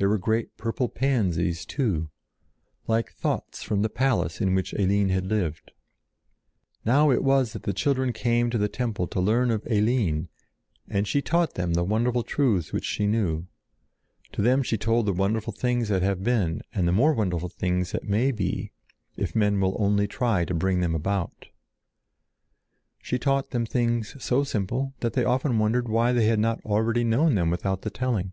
[0.00, 2.10] There were great purple pansies, too,
[2.88, 5.70] like thoughts from the palace in which Eline had lived.
[6.84, 10.28] Now it was that the children came to the temple to learn of Eline,
[10.88, 13.46] and she taught them the wonderful truths which she knew;
[14.32, 17.92] to them she told the wonderful things that have been and the more wonderful things
[17.92, 18.72] that may be,
[19.16, 21.46] if men will only try to bring them about.
[22.98, 27.04] She taught them things so simple that they often wondered why they had not already
[27.04, 28.32] known them without the telling.